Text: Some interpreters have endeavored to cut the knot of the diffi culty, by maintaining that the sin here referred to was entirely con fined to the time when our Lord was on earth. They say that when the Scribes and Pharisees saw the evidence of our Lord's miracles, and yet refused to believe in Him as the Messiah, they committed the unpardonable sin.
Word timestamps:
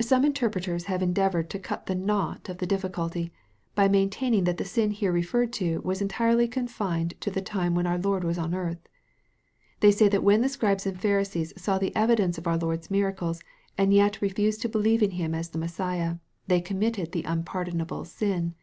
Some 0.00 0.24
interpreters 0.24 0.86
have 0.86 1.04
endeavored 1.04 1.48
to 1.50 1.58
cut 1.60 1.86
the 1.86 1.94
knot 1.94 2.48
of 2.48 2.58
the 2.58 2.66
diffi 2.66 2.90
culty, 2.90 3.30
by 3.76 3.86
maintaining 3.86 4.42
that 4.42 4.56
the 4.56 4.64
sin 4.64 4.90
here 4.90 5.12
referred 5.12 5.52
to 5.52 5.80
was 5.82 6.02
entirely 6.02 6.48
con 6.48 6.66
fined 6.66 7.14
to 7.20 7.30
the 7.30 7.40
time 7.40 7.76
when 7.76 7.86
our 7.86 7.96
Lord 7.96 8.24
was 8.24 8.38
on 8.38 8.56
earth. 8.56 8.80
They 9.78 9.92
say 9.92 10.08
that 10.08 10.24
when 10.24 10.40
the 10.40 10.48
Scribes 10.48 10.84
and 10.84 11.00
Pharisees 11.00 11.52
saw 11.56 11.78
the 11.78 11.94
evidence 11.94 12.38
of 12.38 12.48
our 12.48 12.58
Lord's 12.58 12.90
miracles, 12.90 13.40
and 13.78 13.94
yet 13.94 14.20
refused 14.20 14.60
to 14.62 14.68
believe 14.68 15.00
in 15.00 15.12
Him 15.12 15.32
as 15.32 15.50
the 15.50 15.58
Messiah, 15.58 16.16
they 16.48 16.60
committed 16.60 17.12
the 17.12 17.22
unpardonable 17.22 18.04
sin. 18.04 18.56